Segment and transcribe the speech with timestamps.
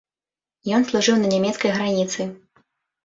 [0.77, 2.21] Ён служыў на нямецкай граніцы.